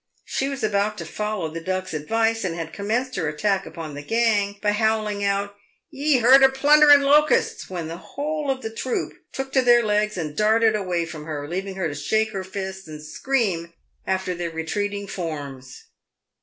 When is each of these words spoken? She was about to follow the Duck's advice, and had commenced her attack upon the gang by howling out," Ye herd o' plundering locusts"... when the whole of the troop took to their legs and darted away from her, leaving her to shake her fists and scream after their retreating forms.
She 0.25 0.49
was 0.49 0.63
about 0.63 0.97
to 0.97 1.05
follow 1.05 1.47
the 1.49 1.59
Duck's 1.61 1.93
advice, 1.93 2.43
and 2.43 2.55
had 2.55 2.73
commenced 2.73 3.17
her 3.17 3.29
attack 3.29 3.67
upon 3.67 3.93
the 3.93 4.01
gang 4.01 4.57
by 4.59 4.71
howling 4.71 5.23
out," 5.23 5.55
Ye 5.91 6.17
herd 6.17 6.41
o' 6.43 6.49
plundering 6.49 7.01
locusts"... 7.01 7.69
when 7.69 7.87
the 7.87 7.97
whole 7.97 8.49
of 8.49 8.63
the 8.63 8.73
troop 8.73 9.13
took 9.31 9.53
to 9.53 9.61
their 9.61 9.83
legs 9.83 10.17
and 10.17 10.35
darted 10.35 10.75
away 10.75 11.05
from 11.05 11.25
her, 11.25 11.47
leaving 11.47 11.75
her 11.75 11.87
to 11.87 11.93
shake 11.93 12.31
her 12.31 12.43
fists 12.43 12.87
and 12.87 13.03
scream 13.03 13.73
after 14.07 14.33
their 14.33 14.49
retreating 14.49 15.05
forms. 15.05 15.83